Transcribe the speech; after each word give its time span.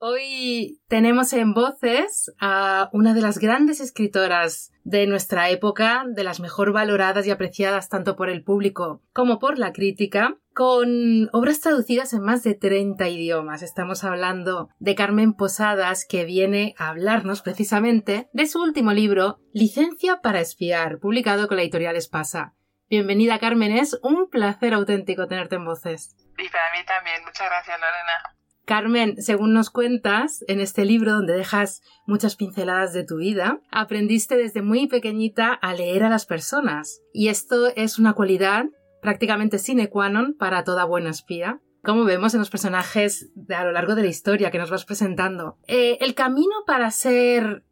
Hoy 0.00 0.80
tenemos 0.86 1.32
en 1.32 1.54
voces 1.54 2.32
a 2.38 2.88
una 2.92 3.14
de 3.14 3.20
las 3.20 3.38
grandes 3.40 3.80
escritoras 3.80 4.70
de 4.84 5.08
nuestra 5.08 5.50
época, 5.50 6.04
de 6.06 6.22
las 6.22 6.38
mejor 6.38 6.72
valoradas 6.72 7.26
y 7.26 7.32
apreciadas 7.32 7.88
tanto 7.88 8.14
por 8.14 8.30
el 8.30 8.44
público 8.44 9.02
como 9.12 9.40
por 9.40 9.58
la 9.58 9.72
crítica, 9.72 10.36
con 10.54 11.28
obras 11.32 11.60
traducidas 11.60 12.12
en 12.12 12.22
más 12.22 12.44
de 12.44 12.54
30 12.54 13.08
idiomas. 13.08 13.62
Estamos 13.62 14.04
hablando 14.04 14.68
de 14.78 14.94
Carmen 14.94 15.32
Posadas, 15.32 16.06
que 16.08 16.24
viene 16.24 16.76
a 16.78 16.90
hablarnos 16.90 17.42
precisamente 17.42 18.28
de 18.32 18.46
su 18.46 18.62
último 18.62 18.92
libro, 18.92 19.40
Licencia 19.52 20.20
para 20.20 20.38
espiar, 20.38 21.00
publicado 21.00 21.48
con 21.48 21.56
la 21.56 21.64
editorial 21.64 21.96
Espasa. 21.96 22.54
Bienvenida, 22.88 23.40
Carmen. 23.40 23.72
Es 23.72 23.98
un 24.04 24.30
placer 24.30 24.74
auténtico 24.74 25.26
tenerte 25.26 25.56
en 25.56 25.64
voces. 25.64 26.14
Y 26.38 26.48
para 26.50 26.70
mí 26.70 26.86
también. 26.86 27.24
Muchas 27.24 27.48
gracias, 27.48 27.80
Lorena. 27.80 28.37
Carmen, 28.68 29.16
según 29.22 29.54
nos 29.54 29.70
cuentas, 29.70 30.44
en 30.46 30.60
este 30.60 30.84
libro 30.84 31.14
donde 31.14 31.32
dejas 31.32 31.80
muchas 32.06 32.36
pinceladas 32.36 32.92
de 32.92 33.02
tu 33.02 33.16
vida, 33.16 33.62
aprendiste 33.70 34.36
desde 34.36 34.60
muy 34.60 34.88
pequeñita 34.88 35.54
a 35.54 35.72
leer 35.72 36.04
a 36.04 36.10
las 36.10 36.26
personas. 36.26 37.00
Y 37.14 37.28
esto 37.28 37.68
es 37.74 37.98
una 37.98 38.12
cualidad 38.12 38.66
prácticamente 39.00 39.58
sine 39.58 39.88
qua 39.88 40.10
non 40.10 40.36
para 40.36 40.64
toda 40.64 40.84
buena 40.84 41.08
espía. 41.08 41.62
Como 41.82 42.04
vemos 42.04 42.34
en 42.34 42.40
los 42.40 42.50
personajes 42.50 43.30
a 43.48 43.64
lo 43.64 43.72
largo 43.72 43.94
de 43.94 44.02
la 44.02 44.08
historia 44.08 44.50
que 44.50 44.58
nos 44.58 44.70
vas 44.70 44.84
presentando. 44.84 45.56
Eh, 45.66 45.96
el 46.02 46.14
camino 46.14 46.52
para 46.66 46.90
ser 46.90 47.64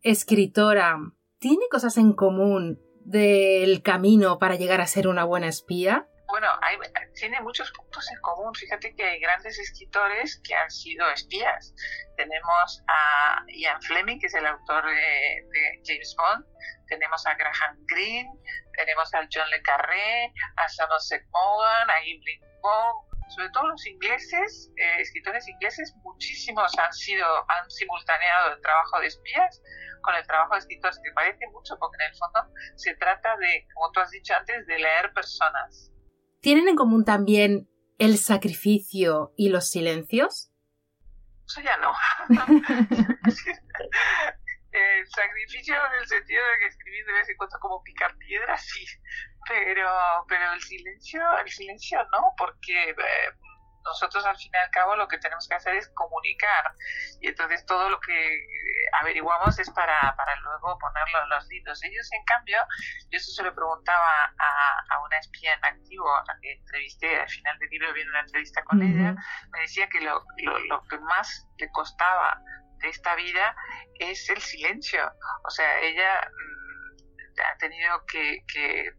escritora 0.00 0.96
tiene 1.38 1.64
cosas 1.70 1.98
en 1.98 2.14
común 2.14 2.80
del 3.04 3.82
camino 3.82 4.38
para 4.38 4.56
llegar 4.56 4.80
a 4.80 4.86
ser 4.86 5.06
una 5.06 5.24
buena 5.24 5.48
espía. 5.48 6.08
Bueno, 6.40 6.58
tiene 7.16 7.38
muchos 7.42 7.70
puntos 7.72 8.10
en 8.10 8.18
común. 8.22 8.54
Fíjate 8.54 8.94
que 8.94 9.04
hay 9.04 9.20
grandes 9.20 9.58
escritores 9.58 10.40
que 10.42 10.54
han 10.54 10.70
sido 10.70 11.10
espías. 11.10 11.74
Tenemos 12.16 12.82
a 12.88 13.44
Ian 13.48 13.82
Fleming, 13.82 14.18
que 14.18 14.26
es 14.26 14.34
el 14.34 14.46
autor 14.46 14.86
de, 14.86 15.44
James 15.84 16.16
Bond. 16.16 16.46
Tenemos 16.88 17.26
a 17.26 17.34
Graham 17.34 17.76
Greene. 17.88 18.32
Tenemos 18.74 19.12
a 19.12 19.28
John 19.30 19.50
Le 19.50 19.60
Carré, 19.60 20.32
a 20.56 20.66
Somerset 20.70 21.22
Maugham, 21.30 21.90
a 21.90 22.00
Evelyn 22.00 22.40
Waugh. 22.62 23.04
Sobre 23.36 23.50
todo 23.50 23.68
los 23.68 23.86
ingleses, 23.86 24.72
eh, 24.76 25.02
escritores 25.02 25.46
ingleses, 25.46 25.94
muchísimos 26.02 26.72
han 26.78 26.92
sido, 26.94 27.26
han 27.50 27.70
simultaneado 27.70 28.54
el 28.54 28.62
trabajo 28.62 28.98
de 28.98 29.08
espías 29.08 29.60
con 30.00 30.14
el 30.14 30.26
trabajo 30.26 30.54
de 30.54 30.60
escritores, 30.60 30.98
que 31.04 31.12
parece 31.12 31.46
mucho, 31.48 31.78
porque 31.78 32.02
en 32.02 32.10
el 32.10 32.16
fondo 32.16 32.50
se 32.76 32.94
trata 32.96 33.36
de, 33.36 33.66
como 33.74 33.92
tú 33.92 34.00
has 34.00 34.10
dicho 34.10 34.34
antes, 34.34 34.66
de 34.66 34.78
leer 34.78 35.12
personas 35.12 35.89
¿Tienen 36.40 36.68
en 36.68 36.76
común 36.76 37.04
también 37.04 37.68
el 37.98 38.16
sacrificio 38.16 39.32
y 39.36 39.50
los 39.50 39.70
silencios? 39.70 40.50
Eso 41.46 41.60
ya 41.60 41.76
no. 41.78 41.92
el 44.72 45.06
sacrificio 45.08 45.74
en 45.74 46.00
el 46.00 46.06
sentido 46.06 46.42
de 46.42 46.58
que 46.60 46.66
escribir 46.66 47.04
de 47.04 47.12
vez 47.12 47.28
en 47.28 47.36
cuando 47.36 47.58
como 47.58 47.82
picar 47.82 48.16
piedras, 48.16 48.64
sí, 48.64 48.86
pero, 49.48 49.90
pero 50.28 50.52
el 50.52 50.60
silencio, 50.62 51.20
el 51.38 51.50
silencio 51.50 51.98
no, 52.12 52.32
porque 52.38 52.90
eh, 52.90 52.94
nosotros 53.84 54.24
al 54.24 54.36
fin 54.36 54.50
y 54.54 54.56
al 54.56 54.70
cabo 54.70 54.96
lo 54.96 55.08
que 55.08 55.18
tenemos 55.18 55.46
que 55.48 55.54
hacer 55.54 55.74
es 55.76 55.88
comunicar 55.94 56.72
y 57.20 57.28
entonces 57.28 57.64
todo 57.66 57.88
lo 57.88 58.00
que 58.00 58.46
averiguamos 59.00 59.58
es 59.58 59.70
para, 59.70 60.14
para 60.16 60.36
luego 60.36 60.78
ponerlo 60.78 61.22
en 61.22 61.28
los 61.30 61.46
libros. 61.48 61.82
Ellos, 61.84 62.08
en 62.12 62.24
cambio, 62.24 62.58
yo 63.10 63.16
eso 63.16 63.32
se 63.32 63.42
lo 63.42 63.54
preguntaba 63.54 64.29
espía 65.20 65.54
en 65.54 65.64
activo 65.64 66.06
entrevisté 66.42 67.20
al 67.20 67.28
final 67.28 67.58
del 67.58 67.70
libro, 67.70 67.92
viene 67.94 68.10
una 68.10 68.20
entrevista 68.20 68.62
con 68.64 68.82
ella, 68.82 69.14
me 69.52 69.60
decía 69.60 69.88
que 69.88 70.00
lo, 70.00 70.24
lo, 70.38 70.58
lo 70.58 70.82
que 70.88 70.98
más 70.98 71.46
le 71.58 71.70
costaba 71.70 72.40
de 72.80 72.88
esta 72.88 73.14
vida 73.14 73.54
es 73.98 74.28
el 74.28 74.40
silencio. 74.40 75.10
O 75.44 75.50
sea, 75.50 75.80
ella 75.80 76.28
mm, 76.28 77.40
ha 77.40 77.56
tenido 77.58 78.04
que, 78.06 78.44
que 78.52 78.86
eh, 78.86 78.92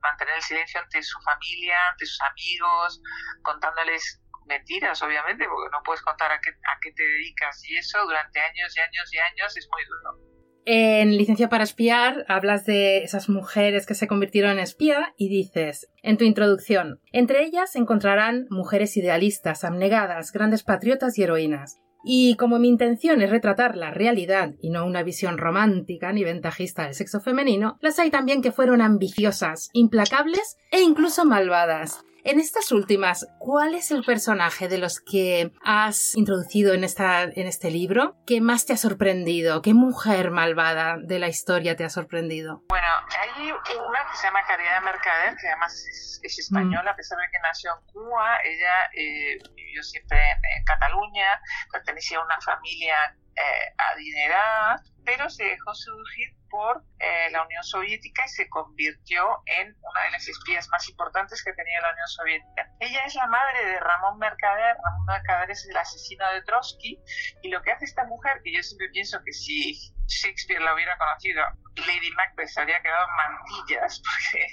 mantener 0.00 0.36
el 0.36 0.42
silencio 0.42 0.80
ante 0.80 1.02
su 1.02 1.20
familia, 1.20 1.76
ante 1.90 2.06
sus 2.06 2.20
amigos, 2.22 3.00
contándoles 3.42 4.22
mentiras, 4.46 5.02
obviamente, 5.02 5.46
porque 5.46 5.70
no 5.72 5.82
puedes 5.82 6.02
contar 6.02 6.30
a 6.30 6.40
qué, 6.40 6.50
a 6.50 6.78
qué 6.80 6.92
te 6.92 7.02
dedicas 7.02 7.62
y 7.68 7.76
eso 7.76 8.04
durante 8.04 8.40
años 8.40 8.76
y 8.76 8.80
años 8.80 9.12
y 9.12 9.18
años 9.18 9.56
es 9.56 9.68
muy 9.72 9.84
duro. 9.84 10.35
En 10.68 11.16
Licencia 11.16 11.48
para 11.48 11.62
Espiar 11.62 12.24
hablas 12.26 12.66
de 12.66 13.04
esas 13.04 13.28
mujeres 13.28 13.86
que 13.86 13.94
se 13.94 14.08
convirtieron 14.08 14.50
en 14.50 14.58
espía 14.58 15.14
y 15.16 15.28
dices, 15.28 15.88
en 16.02 16.16
tu 16.16 16.24
introducción, 16.24 16.98
entre 17.12 17.44
ellas 17.44 17.76
encontrarán 17.76 18.48
mujeres 18.50 18.96
idealistas, 18.96 19.62
abnegadas, 19.62 20.32
grandes 20.32 20.64
patriotas 20.64 21.16
y 21.18 21.22
heroínas. 21.22 21.78
Y 22.04 22.34
como 22.34 22.58
mi 22.58 22.66
intención 22.66 23.22
es 23.22 23.30
retratar 23.30 23.76
la 23.76 23.92
realidad 23.92 24.54
y 24.60 24.70
no 24.70 24.84
una 24.84 25.04
visión 25.04 25.38
romántica 25.38 26.12
ni 26.12 26.24
ventajista 26.24 26.86
del 26.86 26.94
sexo 26.94 27.20
femenino, 27.20 27.78
las 27.80 28.00
hay 28.00 28.10
también 28.10 28.42
que 28.42 28.50
fueron 28.50 28.80
ambiciosas, 28.80 29.70
implacables 29.72 30.56
e 30.72 30.80
incluso 30.80 31.24
malvadas. 31.24 32.04
En 32.26 32.40
estas 32.40 32.72
últimas, 32.72 33.28
¿cuál 33.38 33.76
es 33.76 33.92
el 33.92 34.02
personaje 34.02 34.66
de 34.66 34.78
los 34.78 35.00
que 35.00 35.52
has 35.62 36.16
introducido 36.16 36.74
en, 36.74 36.82
esta, 36.82 37.22
en 37.22 37.46
este 37.46 37.70
libro 37.70 38.16
que 38.26 38.40
más 38.40 38.66
te 38.66 38.72
ha 38.72 38.76
sorprendido? 38.76 39.62
¿Qué 39.62 39.74
mujer 39.74 40.32
malvada 40.32 40.96
de 40.98 41.20
la 41.20 41.28
historia 41.28 41.76
te 41.76 41.84
ha 41.84 41.88
sorprendido? 41.88 42.64
Bueno, 42.68 42.88
hay 43.20 43.52
una 43.52 44.10
que 44.10 44.16
se 44.16 44.26
llama 44.26 44.40
Caridad 44.44 44.82
Mercader, 44.82 45.36
que 45.40 45.46
además 45.46 45.72
es, 45.86 46.20
española, 46.36 46.90
a 46.90 46.96
pesar 46.96 47.16
de 47.16 47.30
que 47.30 47.38
nació 47.40 47.70
en 47.78 47.92
Cuba. 47.92 48.38
Ella 48.42 48.90
eh, 48.92 49.38
vivió 49.54 49.80
siempre 49.84 50.18
en, 50.18 50.64
Cataluña, 50.64 51.40
pertenecía 51.70 52.18
a 52.18 52.24
una 52.24 52.40
familia 52.40 53.16
eh, 53.36 53.74
adinerada, 53.92 54.82
pero 55.04 55.28
se 55.30 55.44
dejó 55.44 55.74
seducir 55.74 56.28
por 56.50 56.82
eh, 56.98 57.30
la 57.30 57.44
Unión 57.44 57.62
Soviética 57.62 58.24
y 58.24 58.28
se 58.28 58.48
convirtió 58.48 59.42
en 59.46 59.76
una 59.80 60.02
de 60.04 60.10
las 60.10 60.26
espías 60.26 60.68
más 60.70 60.88
importantes 60.88 61.42
que 61.44 61.52
tenía 61.52 61.80
la 61.80 61.92
Unión 61.92 62.08
Soviética. 62.08 62.70
Ella 62.80 63.04
es 63.04 63.14
la 63.14 63.26
madre 63.26 63.64
de 63.66 63.80
Ramón 63.80 64.18
Mercader, 64.18 64.76
Ramón 64.82 65.06
Mercader 65.06 65.50
es 65.50 65.66
el 65.68 65.76
asesino 65.76 66.28
de 66.32 66.42
Trotsky, 66.42 66.98
y 67.42 67.48
lo 67.50 67.62
que 67.62 67.72
hace 67.72 67.84
esta 67.84 68.04
mujer, 68.04 68.40
que 68.42 68.52
yo 68.52 68.62
siempre 68.62 68.88
pienso 68.90 69.18
que 69.24 69.32
si 69.32 69.92
Shakespeare 70.06 70.62
la 70.62 70.74
hubiera 70.74 70.96
conocido, 70.98 71.42
Lady 71.76 72.10
Macbeth 72.12 72.48
se 72.48 72.60
habría 72.60 72.80
quedado 72.80 73.06
en 73.08 73.16
mantillas, 73.16 74.02
porque 74.04 74.46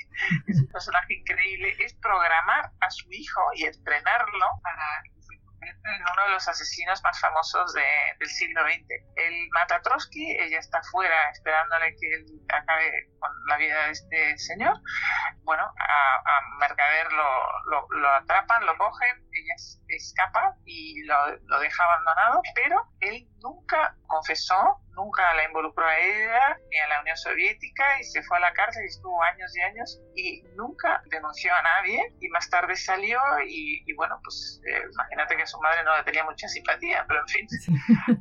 es 0.51 0.59
un 0.59 0.67
personaje 0.67 1.13
increíble, 1.13 1.75
es 1.79 1.93
programar 1.95 2.71
a 2.81 2.89
su 2.89 3.11
hijo 3.11 3.41
y 3.55 3.65
entrenarlo 3.65 4.47
para 4.61 5.03
uno 6.11 6.23
de 6.25 6.31
los 6.31 6.47
asesinos 6.47 7.01
más 7.03 7.19
famosos 7.19 7.73
del 7.73 8.29
siglo 8.29 8.61
XX. 8.63 8.85
Él 9.15 9.49
mata 9.53 9.75
a 9.75 9.81
Trotsky, 9.81 10.37
ella 10.39 10.59
está 10.59 10.81
fuera 10.91 11.29
esperándole 11.29 11.95
que 11.99 12.13
él 12.13 12.25
acabe 12.49 13.09
con 13.19 13.31
la 13.47 13.57
vida 13.57 13.85
de 13.85 13.91
este 13.91 14.37
señor. 14.37 14.79
Bueno, 15.43 15.63
a, 15.79 16.39
Mercader 16.59 17.11
lo, 17.11 17.89
lo, 17.99 18.09
atrapan, 18.09 18.65
lo 18.65 18.77
cogen, 18.77 19.17
ella 19.31 19.55
escapa 19.87 20.55
y 20.65 21.03
lo, 21.03 21.37
lo 21.45 21.59
deja 21.59 21.83
abandonado, 21.83 22.41
pero 22.55 22.89
él 22.99 23.27
nunca 23.41 23.95
confesó, 24.13 24.77
nunca 24.91 25.33
la 25.33 25.45
involucró 25.45 25.85
a 25.85 25.97
ella 25.97 26.57
ni 26.69 26.77
a 26.77 26.87
la 26.87 27.01
Unión 27.01 27.17
Soviética 27.17 27.99
y 27.99 28.03
se 28.03 28.21
fue 28.23 28.37
a 28.37 28.41
la 28.41 28.53
cárcel 28.53 28.83
y 28.83 28.89
estuvo 28.89 29.23
años 29.23 29.55
y 29.57 29.61
años 29.61 30.01
y 30.15 30.43
nunca 30.55 31.01
denunció 31.09 31.51
a 31.53 31.61
nadie 31.63 32.13
y 32.21 32.27
más 32.29 32.47
tarde 32.49 32.75
salió 32.75 33.19
y, 33.47 33.91
bueno, 33.95 34.19
pues 34.23 34.61
eh, 34.67 34.81
imagínate 34.93 35.35
que 35.35 35.47
su 35.47 35.59
madre 35.59 35.83
no 35.83 35.97
le 35.97 36.03
tenía 36.03 36.23
mucha 36.23 36.47
simpatía, 36.47 37.05
pero 37.07 37.21
en 37.21 37.27
fin, 37.27 37.47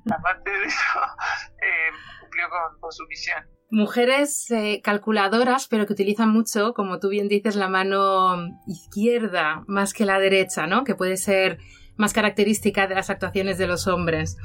aparte 0.12 0.50
de 0.50 0.64
eso, 0.64 1.00
eh, 1.60 1.90
cumplió 2.20 2.48
con, 2.48 2.92
su 2.92 3.06
misión 3.08 3.44
mujeres 3.70 4.50
eh, 4.50 4.82
calculadoras, 4.84 5.66
pero 5.66 5.86
que 5.86 5.94
utilizan 5.94 6.28
mucho, 6.28 6.74
como 6.74 6.98
tú 6.98 7.08
bien 7.08 7.28
dices, 7.28 7.56
la 7.56 7.68
mano 7.68 8.36
izquierda 8.66 9.64
más 9.66 9.94
que 9.94 10.04
la 10.04 10.18
derecha, 10.18 10.66
¿no? 10.66 10.84
Que 10.84 10.94
puede 10.94 11.16
ser 11.16 11.58
más 11.96 12.12
característica 12.12 12.86
de 12.86 12.94
las 12.94 13.08
actuaciones 13.08 13.56
de 13.56 13.66
los 13.66 13.86
hombres. 13.86 14.36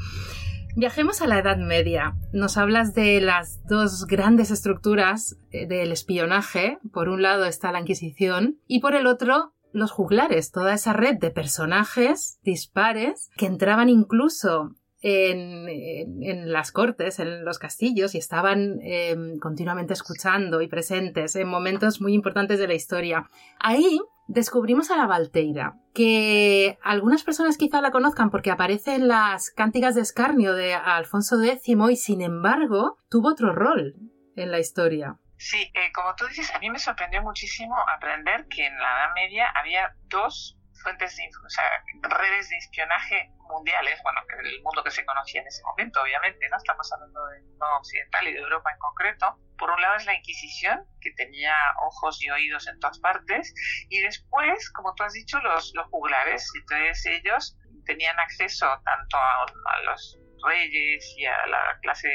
Viajemos 0.77 1.23
a 1.23 1.27
la 1.27 1.39
Edad 1.39 1.57
Media. 1.57 2.15
Nos 2.33 2.55
hablas 2.55 2.93
de 2.93 3.19
las 3.19 3.65
dos 3.65 4.05
grandes 4.05 4.51
estructuras 4.51 5.35
eh, 5.49 5.65
del 5.65 5.91
espionaje. 5.91 6.77
Por 6.93 7.09
un 7.09 7.23
lado 7.23 7.45
está 7.45 7.71
la 7.71 7.79
Inquisición 7.79 8.59
y 8.67 8.79
por 8.79 8.93
el 8.93 9.07
otro 9.07 9.55
los 9.71 9.89
juglares, 9.89 10.51
toda 10.51 10.75
esa 10.75 10.93
red 10.93 11.15
de 11.17 11.31
personajes 11.31 12.37
dispares 12.43 13.31
que 13.37 13.47
entraban 13.47 13.89
incluso 13.89 14.75
en, 15.01 16.53
las 16.53 16.71
cortes, 16.71 17.17
en 17.17 17.43
los 17.43 17.57
castillos 17.57 18.13
y 18.13 18.19
estaban 18.19 18.79
em, 18.83 19.39
continuamente 19.39 19.93
escuchando 19.93 20.61
y 20.61 20.67
presentes 20.67 21.35
en 21.35 21.47
momentos 21.47 22.01
muy 22.01 22.13
importantes 22.13 22.59
de 22.59 22.67
la 22.67 22.75
historia. 22.75 23.31
Ahí 23.59 23.99
descubrimos 24.27 24.91
a 24.91 24.97
la 24.97 25.07
Valteira, 25.07 25.75
que 25.93 26.77
algunas 26.83 27.23
personas 27.23 27.57
quizá 27.57 27.81
la 27.81 27.91
conozcan 27.91 28.29
porque 28.29 28.51
aparece 28.51 28.95
en 28.95 29.07
las 29.07 29.51
cánticas 29.51 29.95
de 29.95 30.01
escarnio 30.01 30.53
de 30.53 30.73
Alfonso 30.73 31.41
X 31.41 31.67
y 31.67 31.95
sin 31.95 32.21
embargo 32.21 32.97
tuvo 33.09 33.29
otro 33.29 33.53
rol 33.53 33.95
en 34.35 34.51
la 34.51 34.59
historia. 34.59 35.17
Sí, 35.37 35.71
eh, 35.73 35.91
como 35.93 36.15
tú 36.15 36.25
dices, 36.27 36.53
a 36.53 36.59
mí 36.59 36.69
me 36.69 36.79
sorprendió 36.79 37.21
muchísimo 37.21 37.75
aprender 37.95 38.47
que 38.47 38.65
en 38.65 38.75
la 38.77 39.03
Edad 39.03 39.13
Media 39.15 39.47
había 39.55 39.95
dos 40.07 40.56
fuentes 40.87 41.17
de, 41.17 41.29
o 41.45 41.49
sea, 41.49 41.83
redes 42.01 42.49
de 42.49 42.55
espionaje 42.55 43.29
mundiales, 43.49 43.99
bueno, 44.03 44.21
el 44.41 44.63
mundo 44.63 44.81
que 44.83 44.91
se 44.91 45.05
conocía 45.05 45.41
en 45.41 45.47
ese 45.47 45.61
momento, 45.63 46.01
obviamente, 46.01 46.47
¿no? 46.47 46.55
Estamos 46.55 46.89
hablando 46.93 47.25
del 47.27 47.43
mundo 47.43 47.65
occidental 47.75 48.25
y 48.25 48.33
de 48.33 48.39
Europa 48.39 48.71
en 48.71 48.79
concreto. 48.79 49.37
Por 49.57 49.71
un 49.71 49.81
lado 49.81 49.97
es 49.97 50.05
la 50.05 50.15
Inquisición, 50.15 50.85
que 51.01 51.11
tenía 51.11 51.53
ojos 51.81 52.23
y 52.23 52.29
oídos 52.29 52.67
en 52.67 52.79
todas 52.79 52.99
partes, 52.99 53.53
y 53.89 53.99
después, 53.99 54.71
como 54.71 54.93
tú 54.95 55.03
has 55.03 55.11
dicho, 55.11 55.39
los, 55.41 55.73
los 55.75 55.87
juglares, 55.87 56.49
entonces 56.55 57.05
ellos 57.05 57.57
tenían 57.85 58.17
acceso 58.19 58.65
tanto 58.85 59.17
a, 59.17 59.43
a 59.43 59.81
los 59.83 60.17
reyes 60.45 61.13
y 61.17 61.25
a 61.25 61.47
la 61.47 61.79
clase 61.81 62.09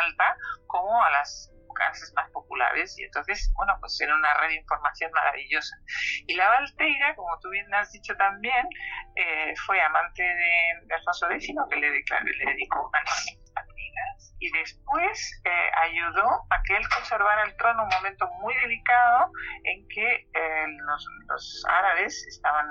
alta 0.00 0.36
como 0.66 1.02
a 1.02 1.10
las 1.10 1.50
clases 1.74 2.12
más 2.14 2.30
populares 2.30 2.98
y 2.98 3.04
entonces, 3.04 3.52
bueno, 3.56 3.76
pues 3.80 4.00
era 4.00 4.14
una 4.14 4.34
red 4.34 4.48
de 4.48 4.56
información 4.56 5.10
maravillosa. 5.12 5.76
Y 6.26 6.34
la 6.34 6.48
Valteira, 6.48 7.14
como 7.14 7.38
tú 7.40 7.50
bien 7.50 7.72
has 7.74 7.92
dicho 7.92 8.16
también, 8.16 8.66
eh, 9.16 9.54
fue 9.66 9.80
amante 9.80 10.22
de, 10.22 10.94
Alfonso 10.94 11.30
X, 11.30 11.54
que 11.70 11.76
le, 11.76 11.90
le 11.90 12.52
dedicó 12.52 12.88
unas 12.88 13.26
amigas 13.56 14.34
y 14.40 14.50
después 14.50 15.42
eh, 15.44 15.70
ayudó 15.82 16.28
a 16.50 16.62
que 16.64 16.76
él 16.76 16.88
conservara 16.88 17.44
el 17.44 17.56
trono 17.56 17.84
un 17.84 17.88
momento 17.88 18.28
muy 18.40 18.54
delicado 18.56 19.30
en 19.64 19.86
que 19.88 20.28
eh, 20.34 20.66
los, 20.86 21.06
los, 21.28 21.64
árabes 21.68 22.26
estaban 22.28 22.66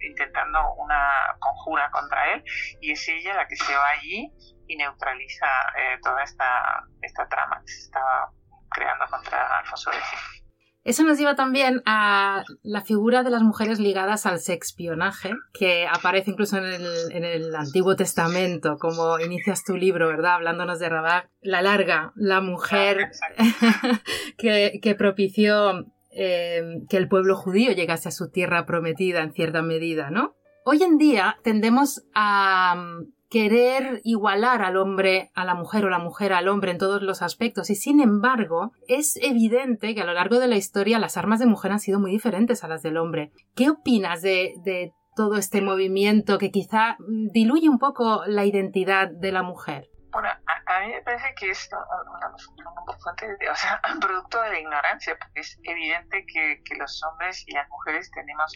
intentando 0.00 0.74
una 0.74 1.36
conjura 1.40 1.90
contra 1.90 2.32
él 2.32 2.44
y 2.80 2.92
es 2.92 3.08
ella 3.08 3.34
la 3.34 3.48
que 3.48 3.56
se 3.56 3.74
va 3.74 3.88
allí 3.90 4.32
y 4.68 4.76
neutraliza 4.76 5.46
eh, 5.76 5.98
toda 6.02 6.22
esta, 6.22 6.84
esta 7.02 7.26
trama 7.28 7.60
que 7.62 7.72
se 7.72 7.80
estaba 7.80 8.30
creando 8.70 9.06
contra 9.10 9.58
Alfonso 9.58 9.90
X. 9.90 10.38
Eso 10.84 11.04
nos 11.04 11.18
lleva 11.18 11.34
también 11.34 11.82
a 11.84 12.44
la 12.62 12.80
figura 12.80 13.22
de 13.22 13.28
las 13.28 13.42
mujeres 13.42 13.78
ligadas 13.78 14.24
al 14.24 14.38
sexpionaje, 14.38 15.32
que 15.52 15.86
aparece 15.86 16.30
incluso 16.30 16.56
en 16.56 16.64
el, 16.64 17.12
en 17.12 17.24
el 17.24 17.54
Antiguo 17.54 17.94
Testamento, 17.94 18.78
como 18.78 19.18
inicias 19.18 19.64
tu 19.64 19.76
libro, 19.76 20.08
¿verdad? 20.08 20.36
Hablándonos 20.36 20.78
de 20.78 20.88
Rabat, 20.88 21.26
la 21.42 21.60
larga, 21.60 22.12
la 22.14 22.40
mujer 22.40 23.10
que, 24.38 24.78
que, 24.80 24.94
propició 24.94 25.84
eh, 26.10 26.80
que 26.88 26.96
el 26.96 27.08
pueblo 27.08 27.36
judío 27.36 27.72
llegase 27.72 28.08
a 28.08 28.12
su 28.12 28.30
tierra 28.30 28.64
prometida 28.64 29.20
en 29.20 29.34
cierta 29.34 29.60
medida, 29.60 30.10
¿no? 30.10 30.36
Hoy 30.64 30.82
en 30.82 30.96
día 30.96 31.38
tendemos 31.42 32.04
a 32.14 32.82
querer 33.30 34.00
igualar 34.04 34.62
al 34.62 34.76
hombre 34.76 35.30
a 35.34 35.44
la 35.44 35.54
mujer 35.54 35.84
o 35.84 35.90
la 35.90 35.98
mujer 35.98 36.32
al 36.32 36.48
hombre 36.48 36.70
en 36.70 36.78
todos 36.78 37.02
los 37.02 37.22
aspectos 37.22 37.70
y 37.70 37.74
sin 37.74 38.00
embargo 38.00 38.72
es 38.88 39.16
evidente 39.16 39.94
que 39.94 40.00
a 40.00 40.06
lo 40.06 40.14
largo 40.14 40.38
de 40.38 40.48
la 40.48 40.56
historia 40.56 40.98
las 40.98 41.16
armas 41.16 41.38
de 41.38 41.46
mujer 41.46 41.72
han 41.72 41.80
sido 41.80 42.00
muy 42.00 42.10
diferentes 42.10 42.64
a 42.64 42.68
las 42.68 42.82
del 42.82 42.96
hombre. 42.96 43.32
¿Qué 43.54 43.70
opinas 43.70 44.22
de, 44.22 44.92
todo 45.14 45.36
este 45.36 45.60
movimiento 45.62 46.38
que 46.38 46.52
quizá 46.52 46.96
diluye 47.32 47.68
un 47.68 47.80
poco 47.80 48.22
la 48.26 48.44
identidad 48.44 49.08
de 49.08 49.32
la 49.32 49.42
mujer? 49.42 49.90
Bueno, 50.12 50.28
a, 50.28 50.80
mí 50.80 50.92
me 50.92 51.02
parece 51.02 51.34
que 51.34 51.50
es 51.50 51.68
o 51.72 53.54
sea, 53.56 53.80
un 53.92 53.98
producto 54.00 54.40
de 54.40 54.50
la 54.50 54.60
ignorancia, 54.60 55.16
porque 55.18 55.40
es 55.40 55.58
evidente 55.64 56.24
que, 56.24 56.62
que 56.64 56.76
los 56.76 57.02
hombres 57.02 57.42
y 57.48 57.52
las 57.52 57.68
mujeres 57.68 58.12
tenemos 58.12 58.54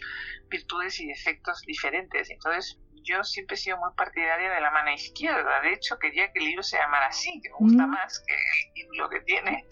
virtudes 0.49 1.01
y 1.01 1.09
defectos 1.09 1.63
diferentes. 1.63 2.31
Entonces, 2.31 2.79
yo 3.02 3.25
siempre 3.25 3.54
he 3.54 3.58
sido 3.58 3.78
muy 3.78 3.90
partidaria 3.94 4.50
de 4.50 4.60
la 4.60 4.70
mano 4.70 4.90
izquierda. 4.90 5.60
De 5.60 5.72
hecho, 5.72 5.99
quería 5.99 6.32
que 6.32 6.38
el 6.38 6.46
libro 6.46 6.62
se 6.62 6.78
llamara 6.78 7.06
así, 7.06 7.40
que 7.43 7.50
me 7.50 7.56
gusta 7.56 7.87
mm. 7.87 7.90
más 7.90 8.25
que 8.26 8.34
el 8.34 8.72
título 8.75 9.08
que 9.08 9.20
tiene. 9.20 9.66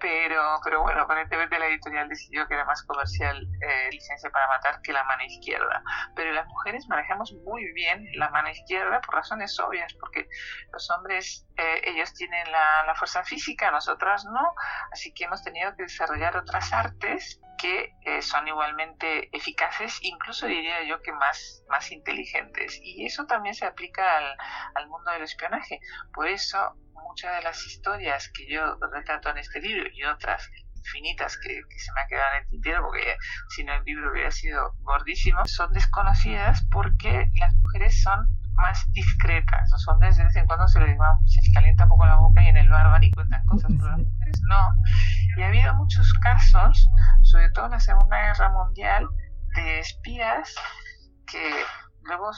Pero, 0.00 0.60
pero 0.62 0.82
bueno, 0.82 1.02
aparentemente 1.02 1.58
la 1.58 1.66
editorial 1.66 2.08
decidió 2.08 2.46
que 2.46 2.54
era 2.54 2.66
más 2.66 2.82
comercial 2.82 3.48
eh, 3.62 3.88
Licencia 3.90 4.28
para 4.28 4.48
Matar 4.48 4.82
que 4.82 4.92
la 4.92 5.02
mano 5.04 5.24
izquierda. 5.24 5.82
Pero 6.14 6.32
las 6.32 6.46
mujeres 6.46 6.86
manejamos 6.88 7.32
muy 7.44 7.72
bien 7.72 8.06
la 8.16 8.28
mano 8.28 8.50
izquierda 8.50 9.00
por 9.00 9.14
razones 9.14 9.58
obvias, 9.60 9.94
porque 9.94 10.28
los 10.72 10.90
hombres, 10.90 11.46
eh, 11.56 11.80
ellos 11.84 12.12
tienen 12.12 12.52
la, 12.52 12.84
la 12.86 12.94
fuerza 12.96 13.24
física, 13.24 13.70
nosotras 13.70 14.26
no, 14.26 14.54
así 14.92 15.14
que 15.14 15.24
hemos 15.24 15.42
tenido 15.42 15.74
que 15.74 15.84
desarrollar 15.84 16.36
otras 16.36 16.70
artes 16.74 17.40
que 17.56 17.94
eh, 18.04 18.22
son 18.22 18.46
igualmente 18.48 19.28
eficaces, 19.36 19.98
incluso 20.02 20.46
diría 20.46 20.82
yo 20.84 21.00
que 21.02 21.12
más, 21.12 21.64
más 21.68 21.90
inteligentes. 21.92 22.78
Y 22.82 23.04
eso 23.04 23.26
también 23.26 23.54
se 23.54 23.66
aplica 23.66 24.18
al, 24.18 24.36
al 24.74 24.88
mundo 24.88 25.10
del 25.10 25.22
espionaje. 25.22 25.80
Por 26.12 26.28
eso 26.28 26.74
muchas 27.14 27.36
de 27.36 27.42
las 27.42 27.64
historias 27.66 28.30
que 28.30 28.46
yo 28.50 28.76
retrato 28.92 29.30
en 29.30 29.38
este 29.38 29.60
libro 29.60 29.88
y 29.92 30.04
otras 30.04 30.50
infinitas 30.84 31.38
que, 31.38 31.62
se 31.78 31.92
me 31.92 32.00
han 32.00 32.08
quedado 32.08 32.34
en 32.34 32.42
el 32.42 32.48
tintero 32.48 32.82
porque 32.82 33.16
si 33.48 33.64
no 33.64 33.74
el 33.74 33.84
libro 33.84 34.10
hubiera 34.10 34.30
sido 34.30 34.74
gordísimo, 34.80 35.44
son 35.46 35.72
desconocidas 35.72 36.66
porque 36.70 37.30
las 37.36 37.54
mujeres 37.54 38.02
son 38.02 38.28
más 38.54 38.90
discretas. 38.92 39.70
Los 39.72 39.88
hombres 39.88 40.16
de 40.16 40.24
vez 40.24 40.36
en 40.36 40.46
cuando 40.46 40.68
se 40.68 40.80
les, 40.80 40.98
va, 40.98 41.18
se 41.26 41.40
les 41.40 41.52
calienta 41.52 41.84
un 41.84 41.90
poco 41.90 42.06
la 42.06 42.16
boca 42.16 42.42
y 42.42 42.46
en 42.48 42.56
el 42.56 42.68
bar 42.68 42.86
van 42.86 43.02
y 43.02 43.10
cuentan 43.10 43.44
cosas, 43.46 43.72
pero 43.78 43.90
las 43.90 43.98
mujeres 43.98 44.40
no. 44.48 44.68
Y 45.36 45.42
ha 45.42 45.48
habido 45.48 45.74
muchos 45.74 46.12
casos, 46.22 46.88
sobre 47.22 47.50
todo 47.50 47.66
en 47.66 47.72
la 47.72 47.80
Segunda 47.80 48.20
Guerra 48.20 48.50
Mundial, 48.50 49.08
de 49.54 49.78
espías 49.80 50.54
que 51.26 51.64
luego 52.02 52.30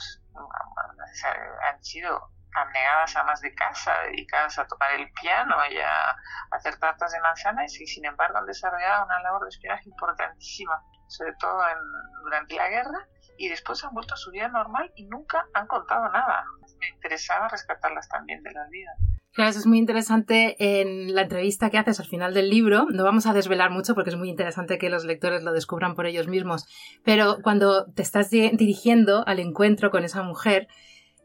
han 1.69 1.83
sido 1.83 2.31
abnegadas 2.55 3.15
amas 3.15 3.41
de 3.41 3.53
casa, 3.53 3.93
dedicadas 4.05 4.57
a 4.57 4.67
tocar 4.67 4.91
el 4.91 5.11
piano 5.11 5.55
y 5.69 5.77
a, 5.79 6.15
hacer 6.51 6.77
tartas 6.79 7.11
de 7.11 7.19
manzanas 7.19 7.79
y 7.79 7.85
sin 7.85 8.05
embargo 8.05 8.37
han 8.37 8.45
desarrollado 8.45 9.05
una 9.05 9.21
labor 9.21 9.43
de 9.43 9.49
espionaje 9.49 9.89
importantísima, 9.89 10.81
sobre 11.07 11.33
todo 11.33 11.67
en, 11.69 11.77
durante 12.23 12.55
la 12.55 12.69
guerra 12.69 13.07
y 13.37 13.49
después 13.49 13.83
han 13.83 13.93
vuelto 13.93 14.15
a 14.15 14.17
su 14.17 14.31
vida 14.31 14.47
normal 14.47 14.91
y 14.95 15.05
nunca 15.05 15.45
han 15.53 15.67
contado 15.67 16.09
nada. 16.09 16.43
Me 16.79 16.87
interesaba 16.87 17.47
rescatarlas 17.47 18.07
también 18.09 18.41
de 18.41 18.51
la 18.51 18.65
vida. 18.69 18.91
Claro, 19.37 19.51
eso 19.51 19.59
es 19.59 19.67
muy 19.67 19.77
interesante 19.77 20.55
en 20.57 21.13
la 21.13 21.21
entrevista 21.21 21.69
que 21.69 21.77
haces 21.77 21.99
al 21.99 22.07
final 22.07 22.33
del 22.33 22.49
libro. 22.49 22.87
No 22.89 23.03
vamos 23.03 23.27
a 23.27 23.33
desvelar 23.33 23.69
mucho 23.69 23.93
porque 23.93 24.09
es 24.09 24.15
muy 24.15 24.31
interesante 24.31 24.79
que 24.79 24.89
los 24.89 25.05
lectores 25.05 25.43
lo 25.43 25.53
descubran 25.53 25.93
por 25.93 26.07
ellos 26.07 26.27
mismos. 26.27 26.65
Pero 27.05 27.37
cuando 27.43 27.85
te 27.93 28.01
estás 28.01 28.31
dirigiendo 28.31 29.23
al 29.27 29.37
encuentro 29.37 29.91
con 29.91 30.03
esa 30.03 30.23
mujer, 30.23 30.67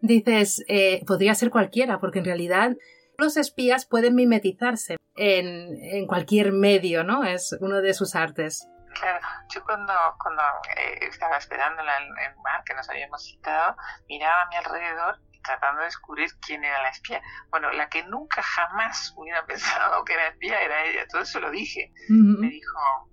dices, 0.02 0.62
eh, 0.68 1.02
podría 1.06 1.34
ser 1.34 1.48
cualquiera, 1.48 2.00
porque 2.00 2.18
en 2.18 2.26
realidad 2.26 2.76
los 3.16 3.38
espías 3.38 3.86
pueden 3.86 4.14
mimetizarse 4.14 4.98
en, 5.16 5.74
en 5.82 6.06
cualquier 6.06 6.52
medio, 6.52 7.04
¿no? 7.04 7.24
Es 7.24 7.56
uno 7.62 7.80
de 7.80 7.94
sus 7.94 8.14
artes. 8.14 8.68
Claro, 8.92 9.26
yo 9.54 9.64
cuando, 9.64 9.94
cuando 10.22 10.42
eh, 10.76 11.06
estaba 11.08 11.38
esperando 11.38 11.80
en 11.80 11.88
el 11.88 12.36
mar 12.44 12.62
que 12.66 12.74
nos 12.74 12.86
habíamos 12.90 13.24
citado, 13.24 13.74
miraba 14.06 14.42
a 14.42 14.48
mi 14.48 14.56
alrededor 14.56 15.18
tratando 15.42 15.80
de 15.80 15.86
descubrir 15.86 16.30
quién 16.40 16.64
era 16.64 16.82
la 16.82 16.88
espía. 16.90 17.22
Bueno, 17.50 17.70
la 17.72 17.88
que 17.88 18.04
nunca 18.04 18.42
jamás 18.42 19.12
hubiera 19.16 19.44
pensado 19.46 20.04
que 20.04 20.14
era 20.14 20.28
espía 20.28 20.60
era 20.60 20.84
ella, 20.84 21.06
todo 21.08 21.22
eso 21.22 21.40
lo 21.40 21.50
dije. 21.50 21.92
Me 22.08 22.48
dijo, 22.48 23.10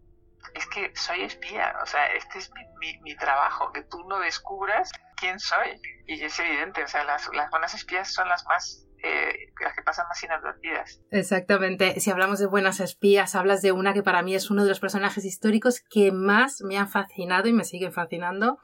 es 0.54 0.66
que 0.68 0.96
soy 0.96 1.24
espía, 1.24 1.76
o 1.82 1.86
sea, 1.86 2.14
este 2.14 2.40
es 2.40 2.52
mi, 2.80 2.98
mi, 3.00 3.16
trabajo, 3.16 3.72
que 3.72 3.84
tú 3.84 4.04
no 4.08 4.20
descubras 4.20 4.92
quién 5.18 5.40
soy. 5.40 5.80
Y 6.08 6.24
es 6.24 6.40
evidente, 6.40 6.84
o 6.84 6.88
sea, 6.88 7.04
las, 7.04 7.30
las 7.34 7.50
buenas 7.50 7.74
espías 7.74 8.14
son 8.14 8.28
las 8.30 8.46
más 8.46 8.89
eh, 9.04 9.54
las 9.62 9.76
que 9.76 9.82
pasan 9.82 10.08
más 10.08 10.22
inadvertidas. 10.24 11.02
Exactamente. 11.12 12.00
Si 12.00 12.12
hablamos 12.12 12.40
de 12.40 12.48
buenas 12.48 12.80
espías, 12.80 13.36
hablas 13.36 13.62
de 13.62 13.72
una 13.72 13.94
que 13.94 14.04
para 14.04 14.22
mí 14.22 14.36
es 14.36 14.52
uno 14.52 14.64
de 14.64 14.70
los 14.70 14.80
personajes 14.80 15.26
históricos 15.26 15.82
que 15.90 16.12
más 16.12 16.62
me 16.62 16.78
han 16.78 16.90
fascinado 16.90 17.48
y 17.48 17.54
me 17.54 17.64
siguen 17.64 17.94
fascinando. 17.94 18.60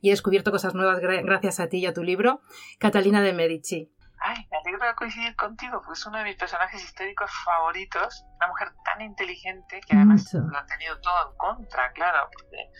Y 0.00 0.08
he 0.08 0.12
descubierto 0.12 0.50
cosas 0.50 0.74
nuevas 0.74 1.00
gracias 1.00 1.60
a 1.60 1.68
ti 1.68 1.78
y 1.78 1.86
a 1.86 1.92
tu 1.92 2.02
libro, 2.02 2.42
Catalina 2.78 3.22
de 3.22 3.32
Medici. 3.32 3.92
Ay, 4.20 4.48
me 4.50 4.58
alegro 4.58 4.86
de 4.86 4.94
coincidir 4.96 5.36
contigo, 5.36 5.80
porque 5.80 5.98
es 5.98 6.06
uno 6.06 6.18
de 6.18 6.24
mis 6.24 6.36
personajes 6.36 6.82
históricos 6.82 7.30
favoritos. 7.44 8.24
Una 8.36 8.48
mujer 8.48 8.72
tan 8.84 9.00
inteligente 9.00 9.80
que 9.86 9.94
además 9.94 10.32
lo 10.34 10.58
ha 10.58 10.66
tenido 10.66 11.00
todo 11.00 11.30
en 11.30 11.36
contra, 11.36 11.92
claro, 11.92 12.28
porque 12.32 12.70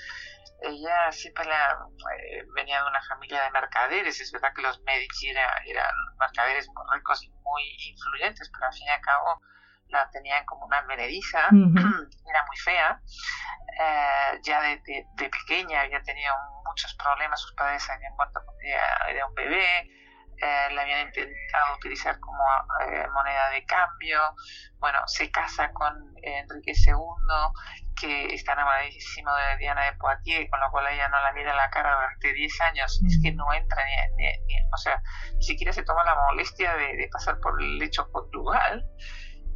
ella 0.60 1.12
siempre 1.12 1.44
la, 1.44 1.78
eh, 2.18 2.44
venía 2.54 2.82
de 2.82 2.88
una 2.88 3.02
familia 3.02 3.42
de 3.42 3.50
mercaderes. 3.50 4.20
Es 4.20 4.32
verdad 4.32 4.52
que 4.54 4.62
los 4.62 4.80
Medici 4.82 5.28
eran 5.30 5.94
mercaderes 6.18 6.68
muy 6.68 6.84
ricos 6.94 7.22
y 7.22 7.30
muy 7.30 7.62
influyentes, 7.90 8.50
pero 8.52 8.66
al 8.66 8.72
fin 8.72 8.86
y 8.86 8.90
al 8.90 9.00
cabo 9.00 9.40
la 9.88 10.10
tenían 10.10 10.44
como 10.44 10.66
una 10.66 10.82
menediza, 10.82 11.38
era 11.48 12.44
muy 12.46 12.56
fea. 12.62 13.00
Eh, 13.80 14.40
ya 14.42 14.60
de, 14.60 14.82
de, 14.84 15.30
pequeña 15.30 15.82
había 15.82 16.02
tenido 16.02 16.34
muchos 16.64 16.94
problemas, 16.94 17.40
sus 17.40 17.52
padres 17.54 17.88
habían 17.88 18.14
muerto 18.16 18.40
cuando 18.44 18.62
era 18.62 19.26
un 19.26 19.34
bebé 19.34 19.88
eh, 20.40 20.73
la 20.73 20.83
habían 20.83 21.09
intentado 21.09 21.76
utilizar 21.76 22.18
como 22.21 22.45
eh, 22.87 23.07
moneda 23.12 23.50
de 23.50 23.64
cambio. 23.64 24.21
Bueno, 24.78 25.00
se 25.07 25.30
casa 25.30 25.73
con 25.73 25.92
Enrique 26.23 26.73
II, 26.75 26.95
que 28.00 28.35
está 28.35 28.52
enamoradísimo 28.52 29.35
de 29.35 29.57
Diana 29.59 29.85
de 29.87 29.92
Poitiers, 29.95 30.49
con 30.50 30.61
lo 30.61 30.71
cual 30.71 30.87
ella 30.92 31.09
no 31.09 31.21
la 31.21 31.33
mira 31.33 31.52
a 31.52 31.57
la 31.57 31.71
cara 31.71 31.95
durante 31.95 32.33
10 32.33 32.61
años. 32.61 33.00
Es 33.04 33.21
que 33.23 33.33
no 33.33 33.52
entra 33.52 33.85
ni, 33.85 34.25
ni, 34.25 34.28
o 34.73 34.76
sea, 34.76 35.02
ni 35.35 35.42
siquiera 35.42 35.73
se 35.73 35.83
toma 35.83 36.04
la 36.04 36.14
molestia 36.14 36.75
de, 36.75 37.09
pasar 37.11 37.38
por 37.40 37.61
el 37.61 37.83
hecho 37.83 38.09
conyugal. 38.12 38.85